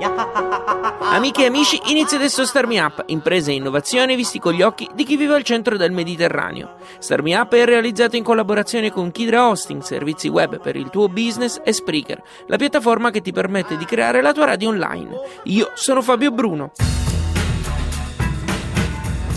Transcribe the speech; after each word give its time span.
Amiche 0.00 1.42
e 1.42 1.46
amici, 1.46 1.80
inizia 1.86 2.16
adesso 2.16 2.44
Star 2.44 2.66
Up, 2.68 3.02
imprese 3.06 3.50
e 3.50 3.54
innovazione 3.54 4.14
visti 4.14 4.38
con 4.38 4.52
gli 4.52 4.62
occhi 4.62 4.88
di 4.94 5.04
chi 5.04 5.16
vive 5.16 5.34
al 5.34 5.42
centro 5.42 5.76
del 5.76 5.90
Mediterraneo. 5.90 6.76
Star 6.98 7.20
Up 7.24 7.54
è 7.54 7.64
realizzato 7.64 8.16
in 8.16 8.22
collaborazione 8.22 8.92
con 8.92 9.10
Kidra 9.10 9.48
Hosting, 9.48 9.82
servizi 9.82 10.28
web 10.28 10.60
per 10.60 10.76
il 10.76 10.90
tuo 10.90 11.08
business 11.08 11.60
e 11.64 11.72
Spreaker, 11.72 12.22
la 12.46 12.56
piattaforma 12.56 13.10
che 13.10 13.20
ti 13.20 13.32
permette 13.32 13.76
di 13.76 13.84
creare 13.84 14.22
la 14.22 14.32
tua 14.32 14.46
radio 14.46 14.68
online. 14.68 15.20
Io 15.44 15.70
sono 15.74 16.02
Fabio 16.02 16.30
Bruno. 16.30 16.70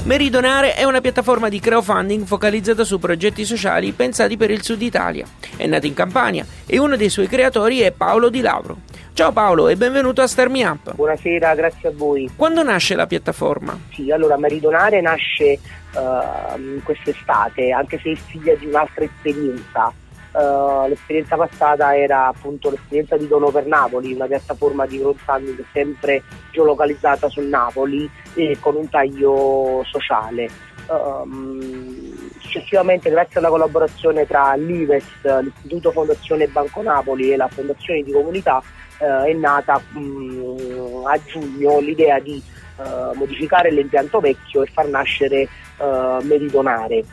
Meridonare 0.03 0.73
è 0.73 0.83
una 0.83 0.99
piattaforma 0.99 1.47
di 1.47 1.59
crowdfunding 1.59 2.25
focalizzata 2.25 2.83
su 2.83 2.97
progetti 2.97 3.45
sociali 3.45 3.91
pensati 3.91 4.35
per 4.35 4.49
il 4.49 4.63
sud 4.63 4.81
Italia. 4.81 5.27
È 5.55 5.67
nata 5.67 5.85
in 5.85 5.93
Campania 5.93 6.43
e 6.65 6.79
uno 6.79 6.95
dei 6.95 7.09
suoi 7.09 7.27
creatori 7.27 7.81
è 7.81 7.91
Paolo 7.91 8.29
Di 8.29 8.41
Lauro. 8.41 8.77
Ciao 9.13 9.31
Paolo 9.31 9.67
e 9.67 9.75
benvenuto 9.75 10.23
a 10.23 10.27
Star 10.27 10.49
Me 10.49 10.65
Up. 10.65 10.95
Buonasera, 10.95 11.53
grazie 11.53 11.89
a 11.89 11.91
voi. 11.95 12.31
Quando 12.35 12.63
nasce 12.63 12.95
la 12.95 13.05
piattaforma? 13.05 13.77
Sì, 13.93 14.09
allora 14.09 14.37
Meridonare 14.37 15.01
nasce 15.01 15.59
uh, 15.93 16.81
quest'estate, 16.81 17.71
anche 17.71 17.99
se 18.01 18.13
è 18.13 18.15
figlia 18.15 18.55
di 18.55 18.65
un'altra 18.65 19.03
esperienza. 19.03 19.93
Uh, 20.33 20.87
l'esperienza 20.87 21.35
passata 21.35 21.93
era 21.97 22.27
appunto 22.27 22.69
l'esperienza 22.69 23.17
di 23.17 23.27
Dono 23.27 23.49
per 23.49 23.65
Napoli, 23.65 24.13
una 24.13 24.27
piattaforma 24.27 24.85
di 24.85 24.97
crowdfunding 24.97 25.61
sempre 25.73 26.23
geolocalizzata 26.51 27.27
su 27.27 27.41
Napoli 27.41 28.09
e 28.33 28.55
con 28.61 28.77
un 28.77 28.87
taglio 28.87 29.83
sociale. 29.89 30.49
Um, 30.87 32.31
successivamente, 32.39 33.09
grazie 33.09 33.39
alla 33.39 33.49
collaborazione 33.49 34.25
tra 34.25 34.53
l'IVES, 34.55 35.41
l'Istituto 35.41 35.91
Fondazione 35.91 36.47
Banco 36.47 36.81
Napoli 36.81 37.33
e 37.33 37.35
la 37.35 37.49
Fondazione 37.49 38.01
di 38.01 38.13
Comunità, 38.13 38.63
uh, 38.99 39.25
è 39.25 39.33
nata 39.33 39.81
um, 39.95 41.03
a 41.05 41.19
giugno 41.25 41.79
l'idea 41.79 42.19
di 42.19 42.41
uh, 42.77 43.15
modificare 43.15 43.69
l'impianto 43.69 44.21
vecchio 44.21 44.61
e 44.61 44.67
far 44.67 44.87
nascere 44.87 45.47
Meridonare. 45.81 47.03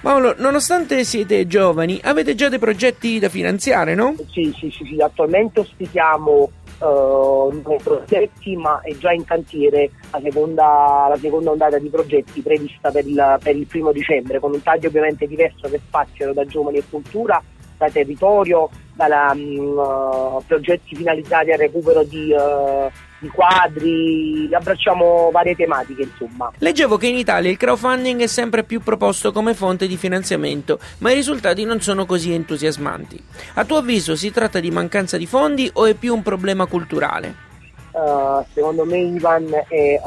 Paolo, 0.00 0.34
nonostante 0.38 1.04
siete 1.04 1.46
giovani, 1.46 1.98
avete 2.02 2.34
già 2.34 2.48
dei 2.48 2.58
progetti 2.58 3.18
da 3.18 3.28
finanziare, 3.28 3.94
no? 3.94 4.14
Sì, 4.30 4.54
sì, 4.56 4.70
sì, 4.70 4.84
sì. 4.84 5.00
attualmente 5.00 5.60
ospitiamo 5.60 6.50
uh, 6.78 7.62
dei 7.66 7.78
progetti, 7.82 8.56
ma 8.56 8.80
è 8.82 8.94
già 8.96 9.12
in 9.12 9.24
cantiere 9.24 9.90
la 10.10 10.20
seconda, 10.22 11.06
la 11.08 11.18
seconda 11.18 11.50
ondata 11.50 11.78
di 11.78 11.88
progetti 11.88 12.40
prevista 12.40 12.90
per 12.90 13.06
il, 13.06 13.38
per 13.42 13.56
il, 13.56 13.66
primo 13.66 13.90
dicembre, 13.90 14.38
con 14.38 14.52
un 14.52 14.62
taglio 14.62 14.88
ovviamente 14.88 15.26
diverso 15.26 15.68
che 15.68 15.80
spaziano 15.84 16.32
da 16.32 16.44
giovani 16.44 16.76
e 16.76 16.84
cultura, 16.88 17.42
da 17.76 17.90
territorio, 17.90 18.68
da 18.94 19.32
um, 19.34 19.76
uh, 19.76 20.42
progetti 20.46 20.94
finalizzati 20.94 21.50
al 21.50 21.58
recupero 21.58 22.04
di, 22.04 22.32
uh, 22.32 22.90
di, 23.18 23.28
quadri, 23.28 24.48
abbracciamo 24.52 25.30
varie 25.30 25.54
tematiche 25.54 26.02
insomma. 26.02 26.50
Leggevo 26.58 26.96
che 26.96 27.06
in 27.06 27.16
Italia 27.16 27.50
il 27.50 27.56
crowdfunding 27.56 28.20
è 28.20 28.26
sempre 28.26 28.64
più 28.64 28.80
proposto 28.80 29.32
come 29.32 29.54
fonte 29.54 29.86
di 29.86 29.96
finanziamento, 29.96 30.78
ma 30.98 31.10
i 31.10 31.14
risultati 31.14 31.64
non 31.64 31.80
sono 31.80 32.06
così 32.06 32.32
entusiasmanti. 32.32 33.22
A 33.54 33.64
tuo 33.64 33.78
avviso 33.78 34.16
si 34.16 34.30
tratta 34.30 34.60
di 34.60 34.70
mancanza 34.70 35.16
di 35.16 35.26
fondi 35.26 35.70
o 35.74 35.86
è 35.86 35.94
più 35.94 36.14
un 36.14 36.22
problema 36.22 36.66
culturale? 36.66 37.44
Uh, 37.92 38.44
secondo 38.52 38.84
me 38.84 38.98
Ivan 38.98 39.48
è 39.68 39.98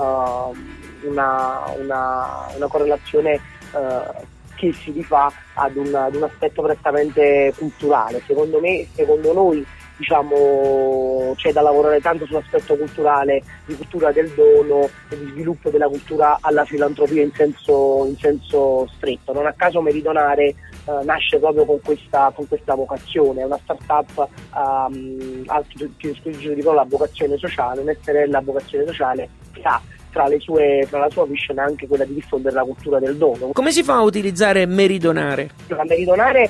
una, 1.02 1.64
una, 1.76 2.48
una, 2.56 2.68
correlazione 2.68 3.40
che 4.60 4.74
si 4.74 4.92
rifà 4.92 5.32
ad 5.54 5.76
un, 5.78 5.96
ad 5.96 6.14
un 6.16 6.24
aspetto 6.24 6.62
prettamente 6.62 7.54
culturale. 7.58 8.22
Secondo 8.28 8.60
me, 8.60 8.86
secondo 8.94 9.34
noi, 9.34 9.66
diciamo, 10.00 11.34
c'è 11.36 11.52
da 11.52 11.62
lavorare 11.62 12.00
tanto 12.00 12.26
sull'aspetto 12.26 12.78
culturale, 12.78 13.44
di 13.66 13.76
cultura 13.76 14.12
del 14.14 14.30
dono 14.30 14.90
e 15.10 15.20
di 15.20 15.30
sviluppo 15.32 15.70
della 15.70 15.88
cultura 15.88 16.38
alla 16.40 16.64
filantropia 16.64 17.22
in 17.22 17.32
senso, 17.34 18.06
in 18.08 18.16
senso 18.18 18.88
stretto. 18.96 19.34
Non 19.34 19.46
a 19.46 19.54
caso 19.54 19.82
Meridonare 19.82 20.44
eh, 20.46 20.56
nasce 21.04 21.38
proprio 21.38 21.66
con 21.66 21.82
questa, 21.82 22.32
con 22.34 22.48
questa, 22.48 22.76
vocazione, 22.76 23.42
è 23.42 23.46
una 23.46 23.60
start-up 23.62 24.28
um, 24.56 25.44
più 25.98 26.12
esclusiva 26.12 26.54
di 26.54 26.62
la 26.62 26.86
vocazione 26.88 27.38
sociale, 27.38 27.82
un'SRL 27.82 28.42
vocazione 28.42 28.86
sociale 28.86 29.28
che 29.52 29.62
ha 29.64 29.82
tra, 30.12 30.28
sue, 30.38 30.88
tra, 30.90 31.00
la 31.00 31.10
sua 31.10 31.26
mission 31.26 31.60
anche 31.60 31.88
quella 31.88 32.06
di 32.06 32.14
diffondere 32.14 32.56
la 32.56 32.64
cultura 32.64 33.00
del 33.00 33.18
dono. 33.18 33.50
Come 33.52 33.72
si 33.72 33.84
fa 33.84 33.96
a 33.96 34.02
utilizzare 34.04 34.66
Meridonare? 34.66 35.50
La 35.68 35.84
Meridonare 35.86 36.50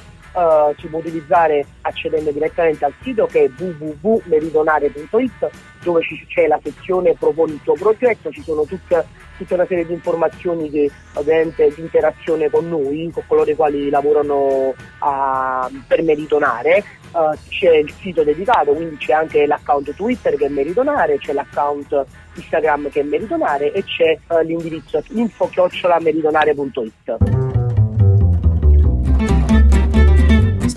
si 0.77 0.87
può 0.87 0.99
utilizzare 0.99 1.65
accedendo 1.81 2.31
direttamente 2.31 2.85
al 2.85 2.93
sito 3.01 3.25
che 3.25 3.45
è 3.45 3.49
www.meridonare.it 3.57 5.49
dove 5.81 6.01
c'è 6.27 6.47
la 6.47 6.59
sezione 6.61 7.15
proponi 7.17 7.53
il 7.53 7.61
tuo 7.63 7.73
progetto, 7.73 8.29
ci 8.31 8.41
sono 8.41 8.63
tutte, 8.63 9.05
tutta 9.37 9.53
una 9.55 9.65
serie 9.65 9.85
di 9.85 9.93
informazioni 9.93 10.69
che, 10.69 10.91
ovviamente 11.13 11.73
di 11.73 11.79
interazione 11.81 12.49
con 12.49 12.67
noi, 12.67 13.09
con 13.13 13.23
coloro 13.27 13.49
i 13.49 13.55
quali 13.55 13.89
lavorano 13.89 14.73
a, 14.99 15.69
per 15.87 16.03
Meridonare, 16.03 16.83
uh, 17.11 17.31
c'è 17.47 17.77
il 17.77 17.93
sito 17.99 18.23
dedicato, 18.23 18.73
quindi 18.73 18.97
c'è 18.97 19.13
anche 19.13 19.45
l'account 19.45 19.95
Twitter 19.95 20.35
che 20.35 20.47
è 20.47 20.49
Meridonare, 20.49 21.17
c'è 21.17 21.31
l'account 21.33 22.05
Instagram 22.35 22.89
che 22.89 22.99
è 23.01 23.03
Meridonare 23.03 23.71
e 23.71 23.83
c'è 23.83 24.17
uh, 24.27 24.39
l'indirizzo 24.43 25.03
info-meridonare.it. 25.09 27.48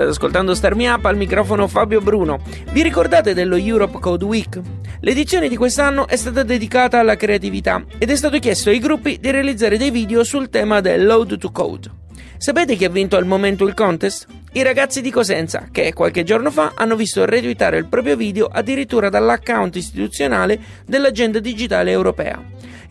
State 0.03 0.09
ascoltando 0.09 0.55
Star 0.55 0.75
Me 0.75 0.89
Up 0.89 1.05
al 1.05 1.17
microfono 1.17 1.69
Fabio 1.69 2.01
Bruno. 2.01 2.41
Vi 2.73 2.83
ricordate 2.83 3.35
dello 3.35 3.57
Europe 3.57 4.01
Code 4.01 4.25
Week? 4.25 4.61
L'edizione 5.01 5.49
di 5.49 5.57
quest'anno 5.57 6.09
è 6.09 6.17
stata 6.17 6.43
dedicata 6.43 6.99
alla 6.99 7.17
creatività 7.17 7.85
ed 7.99 8.11
è 8.11 8.17
stato 8.17 8.39
chiesto 8.39 8.71
ai 8.71 8.81
gruppi 8.81 9.19
di 9.21 9.31
realizzare 9.31 9.79
dei 9.79 9.91
video 9.91 10.25
sul 10.25 10.49
tema 10.49 10.81
del 10.81 11.07
Load 11.07 11.39
to 11.39 11.53
Code. 11.53 11.91
Sapete 12.37 12.75
chi 12.75 12.85
ha 12.85 12.91
vinto 12.91 13.17
al 13.17 13.27
momento 13.27 13.65
il 13.65 13.75
contest? 13.75 14.27
I 14.55 14.63
ragazzi 14.63 15.01
di 15.01 15.11
Cosenza, 15.11 15.69
che 15.71 15.93
qualche 15.93 16.25
giorno 16.25 16.51
fa 16.51 16.73
hanno 16.75 16.97
visto 16.97 17.25
retweetare 17.25 17.79
il 17.79 17.87
proprio 17.87 18.17
video 18.17 18.47
addirittura 18.47 19.09
dall'account 19.09 19.77
istituzionale 19.77 20.59
dell'agenda 20.85 21.39
digitale 21.39 21.93
europea. 21.93 22.43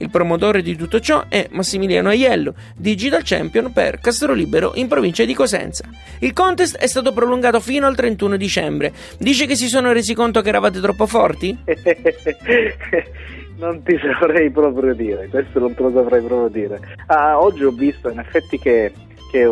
Il 0.02 0.10
promotore 0.10 0.64
di 0.64 0.76
tutto 0.76 1.00
ciò 1.00 1.26
è 1.30 1.48
Massimiliano 1.52 2.10
Aiello, 2.10 2.56
Digital 2.76 3.22
Champion 3.24 3.72
per 3.72 4.00
Castrolibero 4.00 4.72
in 4.74 4.88
provincia 4.88 5.24
di 5.26 5.36
Cosenza. 5.36 5.88
Il 6.22 6.34
contest 6.34 6.76
è 6.78 6.88
stato 6.88 7.14
prolungato 7.14 7.60
fino 7.60 7.86
al 7.86 7.96
31 7.96 8.36
dicembre. 8.36 8.94
Dice 9.20 9.46
che 9.46 9.56
si 9.56 9.68
sono 9.68 9.92
resi 9.92 10.16
conto 10.16 10.42
che 10.42 10.50
eravate 10.50 10.80
troppo 10.80 11.06
forti? 11.06 11.56
non 13.62 13.84
ti 13.84 13.96
saprei 14.02 14.50
proprio 14.50 14.96
dire, 14.96 15.28
questo 15.30 15.60
non 15.60 15.76
te 15.76 15.84
lo 15.84 15.92
saprei 15.94 16.24
proprio 16.24 16.48
dire. 16.48 16.80
Ah, 17.06 17.40
oggi 17.40 17.64
ho 17.64 17.70
visto 17.70 18.10
in 18.10 18.18
effetti 18.18 18.58
che, 18.58 18.92
che 19.32 19.46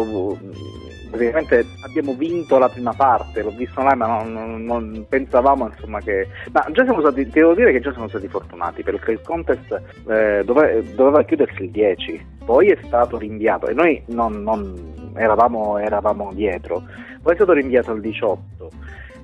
praticamente 1.10 1.66
abbiamo 1.82 2.14
vinto 2.14 2.58
la 2.58 2.70
prima 2.70 2.94
parte, 2.94 3.42
l'ho 3.42 3.52
visto 3.52 3.80
online, 3.80 3.96
ma 3.96 4.08
non, 4.08 4.32
non, 4.32 4.64
non, 4.64 5.06
pensavamo 5.08 5.68
insomma 5.68 6.00
che. 6.00 6.28
Ma 6.52 6.66
già 6.72 6.84
siamo 6.84 7.00
stati, 7.00 7.24
ti 7.26 7.32
devo 7.32 7.54
dire 7.54 7.72
che 7.72 7.80
già 7.80 7.92
siamo 7.92 8.08
stati 8.08 8.28
fortunati 8.28 8.84
perché 8.84 9.12
il 9.12 9.22
contest 9.22 9.82
eh, 10.08 10.44
dove, 10.46 10.84
doveva 10.96 11.24
chiudersi 11.24 11.64
il 11.64 11.72
10, 11.72 12.26
poi 12.46 12.70
è 12.70 12.78
stato 12.84 13.18
rinviato 13.18 13.68
e 13.68 13.74
noi 13.74 14.02
non, 14.08 14.42
non 14.44 15.14
eravamo, 15.16 15.78
eravamo 15.78 16.32
dietro, 16.34 16.84
poi 17.22 17.34
è 17.34 17.36
stato 17.36 17.54
rinviato 17.54 17.92
al 17.92 18.02
18. 18.02 18.72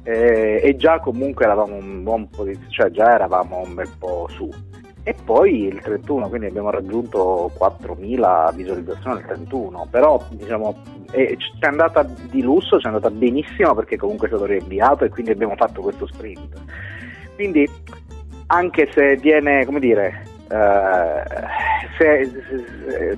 Eh, 0.08 0.62
e 0.64 0.76
già 0.76 1.00
comunque 1.00 1.46
eravamo 1.46 1.78
un 1.78 2.04
buon 2.04 2.30
po' 2.30 2.46
cioè 2.68 2.92
già 2.92 3.16
eravamo 3.16 3.64
un 3.66 3.74
bel 3.74 3.90
po' 3.98 4.28
su 4.30 4.48
e 5.08 5.14
poi 5.24 5.66
il 5.66 5.82
31, 5.82 6.30
quindi 6.30 6.48
abbiamo 6.48 6.72
raggiunto 6.72 7.52
4.000 7.60 8.56
visualizzazioni 8.56 9.18
al 9.18 9.26
31, 9.26 9.88
però 9.92 10.20
diciamo 10.32 10.82
è, 11.12 11.36
ci 11.38 11.52
è 11.60 11.68
andata 11.68 12.02
di 12.02 12.42
lusso, 12.42 12.78
è 12.78 12.82
andata 12.86 13.12
benissimo 13.12 13.76
perché 13.76 13.98
comunque 13.98 14.26
è 14.26 14.32
stato 14.32 14.46
rinviato 14.46 15.06
e 15.06 15.10
quindi 15.10 15.30
abbiamo 15.30 15.56
fatto 15.56 15.82
questo 15.82 16.08
sprint. 16.08 16.60
Quindi 17.36 17.70
anche 18.48 18.90
se 18.94 19.18
viene, 19.18 19.64
come 19.66 19.80
dire, 19.80 20.24
eh, 20.50 21.24
se, 22.00 22.26
se, 22.26 22.66
se, 22.88 23.18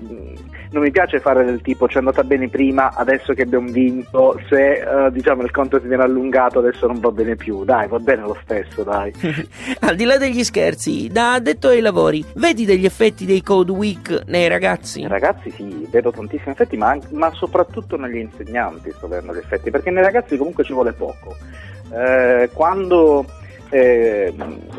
non 0.72 0.84
mi 0.84 0.92
piace 0.92 1.20
fare 1.20 1.46
del 1.46 1.62
tipo 1.62 1.88
ci 1.88 1.96
è 1.96 2.00
andata 2.00 2.24
bene 2.24 2.50
prima, 2.50 2.94
adesso 2.94 3.34
che 3.34 3.44
abbiamo 3.44 3.70
vinto, 3.70 4.40
se 4.50 4.84
uh, 4.84 5.10
diciamo 5.10 5.44
il 5.44 5.52
conto 5.52 5.80
si 5.80 5.88
viene 5.88 6.04
allungato 6.04 6.60
adesso 6.60 6.88
non 6.88 7.00
va 7.00 7.12
bene 7.12 7.36
più, 7.36 7.64
dai 7.64 7.88
va 7.88 8.00
bene 8.00 8.22
lo 8.22 8.38
stesso 8.42 8.84
dai. 8.84 9.14
Al 9.82 9.96
di 9.96 10.04
là 10.06 10.18
degli 10.18 10.44
scherzi, 10.44 11.08
da 11.08 11.34
addetto 11.34 11.70
ai 11.70 11.82
lavori, 11.82 12.24
vedi 12.36 12.66
degli 12.66 12.86
effetti 12.86 13.26
dei 13.26 13.42
Code 13.42 13.72
Week 13.72 14.24
nei 14.28 14.48
ragazzi? 14.48 15.06
Ragazzi 15.08 15.52
sì, 15.52 15.88
vedo 15.90 16.12
tantissimi 16.12 16.52
effetti, 16.52 16.78
ma, 16.78 16.98
ma 17.12 17.32
soprattutto 17.32 17.98
negli 17.98 18.18
insegnanti 18.18 18.92
sto 18.92 19.08
vedendo 19.08 19.34
gli 19.34 19.40
effetti, 19.40 19.72
perché 19.72 19.92
nei 19.92 20.04
ragazzi 20.04 20.38
comunque 20.38 20.64
ci 20.64 20.74
vuole 20.74 20.94
poco. 20.94 21.36
Eh, 21.94 22.50
quando 22.54 23.26
eh, 23.70 24.34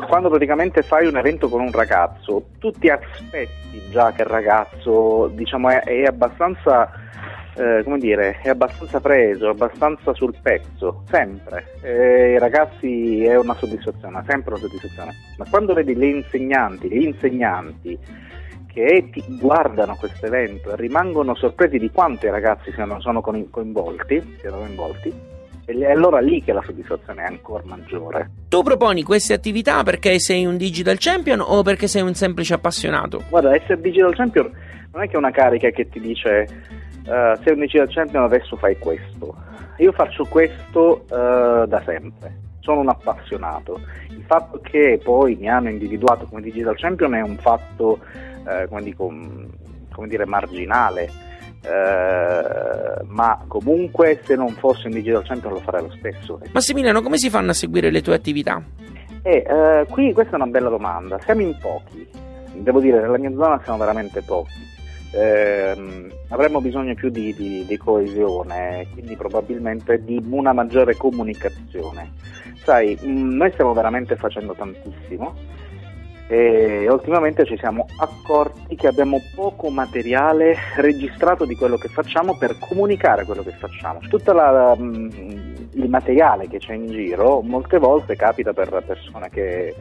quando 0.07 0.29
praticamente 0.29 0.81
fai 0.81 1.07
un 1.07 1.17
evento 1.17 1.49
con 1.49 1.61
un 1.61 1.71
ragazzo, 1.71 2.45
tu 2.59 2.71
ti 2.71 2.89
aspetti 2.89 3.81
già 3.89 4.11
che 4.11 4.21
il 4.23 4.27
ragazzo 4.27 5.27
diciamo, 5.33 5.69
è, 5.69 5.81
è 5.81 6.03
abbastanza 6.03 6.91
eh, 7.59 7.83
come 7.83 7.97
dire, 7.97 8.39
è 8.41 8.49
abbastanza 8.49 9.01
preso, 9.01 9.49
abbastanza 9.49 10.13
sul 10.13 10.33
pezzo, 10.41 11.03
sempre. 11.09 11.73
Eh, 11.81 12.31
I 12.33 12.39
ragazzi 12.39 13.23
è 13.25 13.37
una 13.37 13.53
soddisfazione, 13.55 14.23
sempre 14.27 14.53
una 14.53 14.61
soddisfazione. 14.61 15.13
Ma 15.37 15.45
quando 15.49 15.73
vedi 15.73 15.93
le 15.93 16.05
insegnanti, 16.07 16.87
gli 16.87 17.03
insegnanti 17.03 17.97
che 18.71 19.09
ti 19.11 19.23
guardano 19.39 19.97
questo 19.97 20.27
evento 20.27 20.71
e 20.71 20.75
rimangono 20.77 21.35
sorpresi 21.35 21.77
di 21.79 21.91
quanto 21.91 22.27
i 22.27 22.29
ragazzi 22.29 22.71
siano, 22.71 23.01
sono 23.01 23.19
coinvolti, 23.19 24.37
siano 24.39 24.57
coinvolti, 24.57 25.13
è 25.77 25.91
allora 25.91 26.19
lì 26.19 26.43
che 26.43 26.53
la 26.53 26.61
soddisfazione 26.65 27.23
è 27.23 27.25
ancora 27.25 27.63
maggiore. 27.65 28.29
Tu 28.49 28.61
proponi 28.63 29.03
queste 29.03 29.33
attività 29.33 29.83
perché 29.83 30.19
sei 30.19 30.45
un 30.45 30.57
digital 30.57 30.97
champion 30.97 31.41
o 31.41 31.61
perché 31.61 31.87
sei 31.87 32.01
un 32.01 32.13
semplice 32.13 32.55
appassionato? 32.55 33.23
Guarda, 33.29 33.55
essere 33.55 33.79
digital 33.79 34.15
champion 34.15 34.51
non 34.91 35.03
è 35.03 35.07
che 35.07 35.13
è 35.13 35.17
una 35.17 35.31
carica 35.31 35.69
che 35.69 35.87
ti 35.87 35.99
dice 35.99 36.47
uh, 37.05 37.41
sei 37.43 37.53
un 37.53 37.59
digital 37.59 37.89
champion 37.89 38.23
adesso 38.23 38.55
fai 38.55 38.77
questo. 38.77 39.35
Io 39.77 39.91
faccio 39.91 40.25
questo 40.25 41.05
uh, 41.09 41.65
da 41.65 41.81
sempre, 41.85 42.35
sono 42.59 42.81
un 42.81 42.89
appassionato. 42.89 43.79
Il 44.09 44.23
fatto 44.25 44.59
che 44.61 44.99
poi 45.01 45.35
mi 45.35 45.49
hanno 45.49 45.69
individuato 45.69 46.25
come 46.25 46.41
digital 46.41 46.75
champion 46.77 47.15
è 47.15 47.21
un 47.21 47.37
fatto, 47.37 47.99
uh, 48.43 48.67
come, 48.67 48.81
dico, 48.81 49.05
come 49.93 50.07
dire, 50.07 50.25
marginale 50.25 51.27
eh, 51.61 53.03
ma 53.07 53.43
comunque 53.47 54.21
se 54.23 54.35
non 54.35 54.49
fossi 54.51 54.87
un 54.87 54.93
digital 54.93 55.23
champion 55.23 55.53
lo 55.53 55.59
farei 55.59 55.81
lo 55.81 55.91
stesso. 55.97 56.39
Massimiliano, 56.51 57.01
come 57.01 57.17
si 57.17 57.29
fanno 57.29 57.51
a 57.51 57.53
seguire 57.53 57.91
le 57.91 58.01
tue 58.01 58.15
attività? 58.15 58.61
Eh, 59.21 59.45
eh, 59.47 59.85
qui 59.89 60.13
questa 60.13 60.33
è 60.33 60.35
una 60.35 60.47
bella 60.47 60.69
domanda. 60.69 61.19
Siamo 61.19 61.41
in 61.41 61.57
pochi, 61.59 62.07
devo 62.53 62.79
dire, 62.79 63.01
nella 63.01 63.17
mia 63.17 63.31
zona 63.31 63.59
siamo 63.63 63.77
veramente 63.77 64.21
pochi. 64.21 64.67
Eh, 65.11 66.07
avremmo 66.29 66.61
bisogno 66.61 66.93
più 66.93 67.09
di, 67.09 67.33
di, 67.33 67.65
di, 67.65 67.77
coesione, 67.77 68.85
quindi 68.93 69.15
probabilmente 69.15 70.03
di 70.03 70.23
una 70.29 70.53
maggiore 70.53 70.95
comunicazione. 70.95 72.11
Sai, 72.63 72.97
mm, 73.03 73.35
noi 73.35 73.51
stiamo 73.51 73.73
veramente 73.73 74.15
facendo 74.15 74.53
tantissimo 74.53 75.33
e 76.31 76.87
ultimamente 76.87 77.43
ci 77.43 77.57
siamo 77.57 77.87
accorti 77.97 78.75
che 78.75 78.85
abbiamo 78.85 79.19
poco 79.33 79.71
materiale 79.71 80.55
registrato 80.75 81.43
di 81.43 81.55
quello 81.55 81.75
che 81.75 81.87
facciamo 81.87 82.37
per 82.37 82.55
comunicare 82.59 83.25
quello 83.25 83.41
che 83.41 83.49
facciamo. 83.53 83.97
Tutto 84.07 84.31
mm, 84.77 85.09
il 85.71 85.89
materiale 85.89 86.47
che 86.47 86.59
c'è 86.59 86.73
in 86.73 86.85
giro 86.85 87.41
molte 87.41 87.79
volte 87.79 88.15
capita 88.15 88.53
per 88.53 88.83
persone 88.85 89.31
che, 89.31 89.73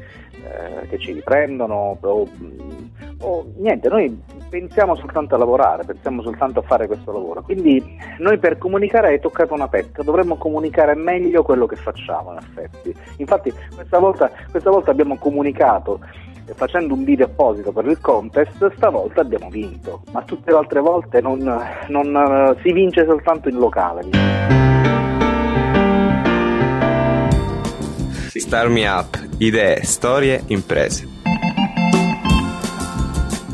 eh, 0.44 0.86
che 0.88 0.98
ci 0.98 1.12
riprendono 1.12 1.98
o, 2.00 2.28
o, 3.20 3.46
niente, 3.56 3.88
noi 3.88 4.20
pensiamo 4.48 4.94
soltanto 4.96 5.34
a 5.34 5.38
lavorare, 5.38 5.84
pensiamo 5.84 6.22
soltanto 6.22 6.60
a 6.60 6.62
fare 6.62 6.86
questo 6.86 7.12
lavoro. 7.12 7.42
Quindi 7.42 7.82
noi 8.18 8.38
per 8.38 8.58
comunicare 8.58 9.08
hai 9.08 9.20
toccato 9.20 9.54
una 9.54 9.68
pecca, 9.68 10.02
dovremmo 10.02 10.36
comunicare 10.36 10.94
meglio 10.94 11.42
quello 11.42 11.66
che 11.66 11.76
facciamo 11.76 12.32
in 12.32 12.38
effetti. 12.38 12.94
Infatti 13.16 13.52
questa 13.74 13.98
volta, 13.98 14.30
questa 14.50 14.70
volta 14.70 14.90
abbiamo 14.90 15.16
comunicato 15.18 16.00
facendo 16.54 16.94
un 16.94 17.04
video 17.04 17.26
apposito 17.26 17.72
per 17.72 17.86
il 17.86 18.00
contest, 18.00 18.72
stavolta 18.76 19.20
abbiamo 19.20 19.48
vinto, 19.50 20.02
ma 20.12 20.22
tutte 20.22 20.50
le 20.50 20.56
altre 20.56 20.80
volte 20.80 21.20
non, 21.20 21.38
non 21.88 22.16
eh, 22.16 22.60
si 22.62 22.72
vince 22.72 23.04
soltanto 23.04 23.48
in 23.48 23.56
locale. 23.56 24.77
Star 28.38 28.68
Me 28.68 28.86
Up, 28.86 29.18
idee, 29.38 29.82
storie, 29.82 30.44
imprese. 30.46 31.06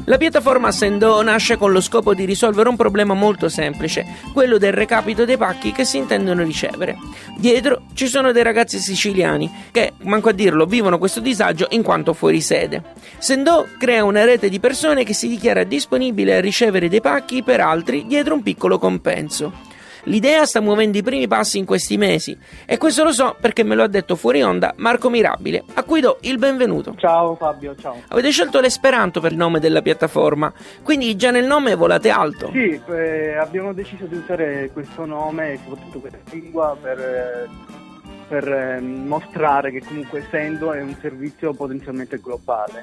La 0.05 0.19
piattaforma 0.19 0.71
Sendo 0.71 1.23
nasce 1.23 1.57
con 1.57 1.73
lo 1.73 1.81
scopo 1.81 2.13
di 2.13 2.27
risolvere 2.27 2.69
un 2.69 2.77
problema 2.77 3.15
molto 3.15 3.49
semplice, 3.49 4.05
quello 4.35 4.59
del 4.59 4.75
recapito 4.75 5.25
dei 5.25 5.39
pacchi 5.39 5.73
che 5.73 5.87
si 5.87 5.97
intendono 5.97 6.45
ricevere. 6.45 6.99
Dietro 7.39 7.85
ci 7.95 8.07
sono 8.07 8.31
dei 8.31 8.43
ragazzi 8.43 8.79
siciliani 8.79 9.51
che, 9.71 9.95
manco 10.03 10.29
a 10.29 10.33
dirlo, 10.33 10.67
vivono 10.67 10.99
questo 10.99 11.21
disagio 11.21 11.67
in 11.71 11.83
quanto 11.83 12.13
fuori 12.13 12.43
sede. 12.43 12.83
Sendo 13.17 13.67
crea 13.79 14.05
una 14.05 14.27
rete 14.27 14.51
di 14.51 14.61
persone 14.61 15.05
che 15.05 15.15
si 15.15 15.29
dichiara 15.29 15.65
disponibile 15.65 16.37
a 16.37 16.41
ricevere 16.41 16.91
dei 16.91 17.01
pacchi 17.01 17.43
per 17.43 17.61
altri 17.61 18.05
dietro 18.07 18.35
un 18.35 18.43
piccolo 18.43 18.79
compenso. 18.79 19.73
L'idea 20.05 20.45
sta 20.45 20.61
muovendo 20.61 20.99
i 20.99 21.03
primi 21.03 21.27
passi 21.27 21.59
in 21.59 21.65
questi 21.65 21.97
mesi 21.97 22.37
e 22.67 22.77
questo 22.77 23.05
lo 23.05 23.13
so 23.13 23.37
perché 23.41 23.63
me 23.63 23.75
lo 23.75 23.83
ha 23.83 23.89
detto 23.89 24.17
fuori 24.17 24.43
onda 24.43 24.75
Marco 24.77 25.09
Mirabile, 25.09 25.65
a 25.75 25.83
cui 25.83 26.01
do 26.01 26.19
il 26.23 26.39
benvenuto. 26.39 26.95
Ciao 26.97 27.35
Fabio, 27.37 27.75
ciao. 27.77 28.03
Avete 28.09 28.31
scelto 28.31 28.61
l'esperanto 28.61 29.21
per 29.21 29.33
il 29.33 29.39
nome 29.39 29.61
della 29.61 29.81
piattaforma, 29.81 30.53
quindi 30.83 31.17
già 31.17 31.31
nel 31.31 31.47
nome 31.47 31.75
volate 31.75 32.11
alto. 32.11 32.51
Sì, 32.53 32.79
eh, 32.89 33.37
abbiamo 33.37 33.73
deciso 33.73 34.05
di 34.05 34.17
usare 34.17 34.71
questo 34.73 35.07
nome 35.07 35.53
e 35.53 35.59
soprattutto 35.65 36.01
questa 36.01 36.19
lingua 36.31 36.77
per... 36.81 36.99
Eh, 36.99 37.83
per 38.27 38.49
eh, 38.49 38.81
mostrare 38.81 39.71
che 39.71 39.83
comunque 39.85 40.21
essendo 40.21 40.73
è 40.73 40.81
un 40.81 40.97
servizio 40.99 41.53
potenzialmente 41.53 42.19
globale. 42.19 42.83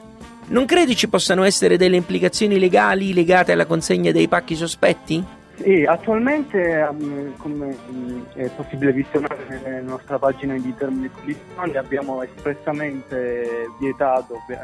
Non 0.50 0.66
credi 0.66 0.96
ci 0.96 1.10
possano 1.10 1.44
essere 1.44 1.78
delle 1.78 1.96
implicazioni 1.96 2.60
legali 2.60 3.12
legate 3.12 3.52
alla 3.52 3.66
consegna 3.66 4.12
dei 4.12 4.28
pacchi 4.28 4.56
sospetti? 4.56 5.26
Sì, 5.64 5.86
attualmente 5.86 6.88
um, 6.90 7.38
come 7.38 7.78
um, 7.90 8.26
è 8.34 8.50
possibile 8.56 8.92
visionare 8.94 9.62
nella 9.64 9.82
nostra 9.82 10.18
pagina 10.18 10.58
di 10.58 10.74
termini 10.76 11.08
condizioni 11.12 11.78
abbiamo 11.78 12.24
espressamente 12.24 13.68
vietato 13.80 14.38
eh, 14.50 14.58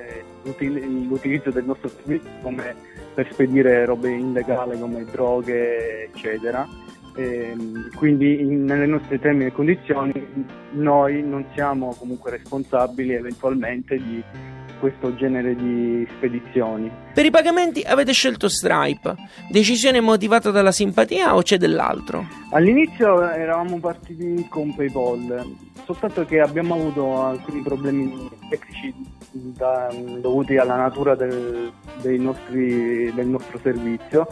eh, 0.00 0.24
l'utilizzo 0.44 1.50
del 1.50 1.64
nostro 1.64 1.88
servizio 1.88 2.30
come 2.42 2.76
per 3.14 3.28
spedire 3.32 3.84
robe 3.86 4.12
illegali 4.12 4.78
come 4.78 5.04
droghe 5.04 6.04
eccetera. 6.04 6.64
E, 7.16 7.50
ehm, 7.50 7.90
quindi 7.96 8.40
in, 8.40 8.66
nelle 8.66 8.86
nostre 8.86 9.18
termini 9.18 9.46
e 9.46 9.52
condizioni 9.52 10.12
noi 10.74 11.22
non 11.24 11.44
siamo 11.54 11.92
comunque 11.98 12.30
responsabili 12.30 13.14
eventualmente 13.14 13.96
di 13.96 14.22
questo 14.78 15.14
genere 15.14 15.54
di 15.54 16.06
spedizioni. 16.16 16.90
Per 17.14 17.24
i 17.24 17.30
pagamenti 17.30 17.82
avete 17.82 18.12
scelto 18.12 18.48
Stripe, 18.48 19.14
decisione 19.50 20.00
motivata 20.00 20.50
dalla 20.50 20.72
simpatia 20.72 21.34
o 21.34 21.42
c'è 21.42 21.56
dell'altro? 21.56 22.26
All'inizio 22.50 23.28
eravamo 23.30 23.78
partiti 23.78 24.46
con 24.48 24.74
PayPal, 24.74 25.44
soltanto 25.84 26.24
che 26.24 26.40
abbiamo 26.40 26.74
avuto 26.74 27.22
alcuni 27.24 27.62
problemi 27.62 28.28
tecnici 28.48 28.94
da, 29.30 29.92
dovuti 30.20 30.56
alla 30.56 30.76
natura 30.76 31.14
del, 31.14 31.72
nostri, 32.18 33.12
del 33.14 33.26
nostro 33.26 33.58
servizio. 33.62 34.26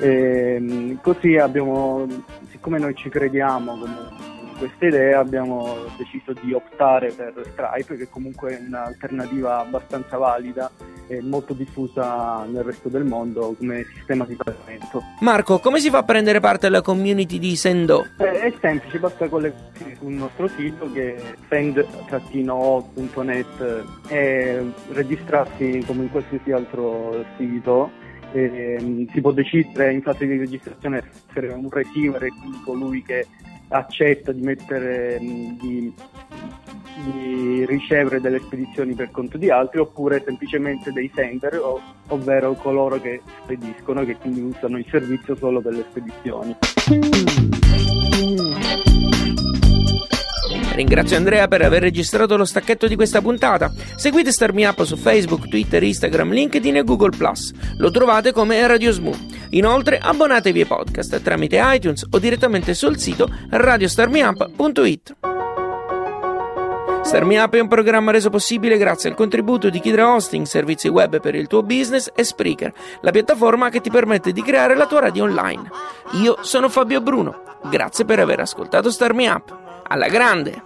E, 0.00 0.96
così 1.02 1.36
abbiamo, 1.36 2.06
siccome 2.50 2.78
noi 2.78 2.94
ci 2.94 3.08
crediamo 3.08 3.78
comunque 3.78 4.33
questa 4.58 4.86
idea 4.86 5.18
abbiamo 5.18 5.76
deciso 5.96 6.32
di 6.40 6.52
optare 6.52 7.12
per 7.12 7.32
Stripe, 7.52 7.96
che 7.96 8.08
comunque 8.08 8.56
è 8.56 8.62
un'alternativa 8.66 9.60
abbastanza 9.60 10.16
valida 10.16 10.70
e 11.06 11.20
molto 11.20 11.52
diffusa 11.52 12.44
nel 12.44 12.62
resto 12.62 12.88
del 12.88 13.04
mondo 13.04 13.54
come 13.58 13.84
sistema 13.94 14.24
di 14.24 14.34
pagamento. 14.36 15.02
Marco, 15.20 15.58
come 15.58 15.78
si 15.78 15.90
fa 15.90 15.98
a 15.98 16.02
prendere 16.02 16.40
parte 16.40 16.66
alla 16.66 16.80
community 16.80 17.38
di 17.38 17.56
Sendo? 17.56 18.06
Eh, 18.18 18.40
è 18.40 18.52
semplice, 18.60 18.98
basta 18.98 19.28
collegarsi 19.28 19.96
sul 19.98 20.12
nostro 20.12 20.48
sito 20.48 20.90
che 20.92 21.14
è 21.14 21.34
send-o.net 21.48 22.64
e 24.08 24.72
registrarsi 24.92 25.84
come 25.86 26.04
in 26.04 26.10
qualsiasi 26.10 26.52
altro 26.52 27.24
sito 27.36 27.90
eh, 28.32 29.06
si 29.12 29.20
può 29.20 29.30
decidere 29.30 29.92
in 29.92 30.02
fase 30.02 30.26
di 30.26 30.36
registrazione 30.36 31.02
essere 31.28 31.52
un 31.52 31.68
receiver 31.70 32.26
quindi 32.26 32.60
colui 32.64 33.02
che 33.02 33.26
accetta 33.76 34.32
di, 34.32 34.40
mettere, 34.40 35.18
di, 35.20 35.56
di, 35.58 35.94
ricevere 37.66 38.20
delle 38.20 38.38
spedizioni 38.38 38.94
per 38.94 39.10
conto 39.10 39.36
di 39.36 39.50
altri 39.50 39.80
oppure 39.80 40.22
semplicemente 40.24 40.92
dei 40.92 41.10
sender, 41.14 41.58
ov- 41.58 41.82
ovvero 42.08 42.54
coloro 42.54 43.00
che 43.00 43.20
spediscono 43.42 44.04
che 44.04 44.16
quindi 44.16 44.40
usano 44.40 44.78
il 44.78 44.86
servizio 44.88 45.34
solo 45.34 45.60
per 45.60 45.72
le 45.72 45.84
spedizioni. 45.90 47.53
Ringrazio 50.74 51.16
Andrea 51.16 51.46
per 51.46 51.62
aver 51.62 51.82
registrato 51.82 52.36
lo 52.36 52.44
stacchetto 52.44 52.88
di 52.88 52.96
questa 52.96 53.20
puntata. 53.20 53.72
Seguite 53.94 54.32
Starmi 54.32 54.64
Up 54.64 54.82
su 54.82 54.96
Facebook, 54.96 55.48
Twitter, 55.48 55.80
Instagram, 55.80 56.32
LinkedIn 56.32 56.78
e 56.78 56.82
Google 56.82 57.16
Lo 57.78 57.92
trovate 57.92 58.32
come 58.32 58.66
Radio 58.66 58.90
Smooth. 58.90 59.18
Inoltre 59.50 59.98
abbonatevi 59.98 60.60
ai 60.60 60.66
podcast 60.66 61.22
tramite 61.22 61.60
iTunes 61.62 62.04
o 62.10 62.18
direttamente 62.18 62.74
sul 62.74 62.98
sito 62.98 63.28
radiostarmiup.it. 63.50 65.16
Starmi 67.02 67.36
Up 67.36 67.54
è 67.54 67.60
un 67.60 67.68
programma 67.68 68.10
reso 68.10 68.30
possibile 68.30 68.76
grazie 68.76 69.10
al 69.10 69.14
contributo 69.14 69.70
di 69.70 69.78
Kidra 69.78 70.12
Hosting, 70.12 70.44
servizi 70.44 70.88
web 70.88 71.20
per 71.20 71.36
il 71.36 71.46
tuo 71.46 71.62
business 71.62 72.10
e 72.12 72.24
Spreaker, 72.24 72.72
la 73.02 73.12
piattaforma 73.12 73.68
che 73.68 73.80
ti 73.80 73.90
permette 73.90 74.32
di 74.32 74.42
creare 74.42 74.74
la 74.74 74.86
tua 74.86 75.00
radio 75.00 75.22
online. 75.22 75.70
Io 76.14 76.38
sono 76.40 76.68
Fabio 76.68 77.00
Bruno. 77.00 77.42
Grazie 77.70 78.04
per 78.04 78.18
aver 78.18 78.40
ascoltato 78.40 78.90
Starmi 78.90 79.26
Up 79.28 79.63
alla 79.88 80.08
grande. 80.08 80.62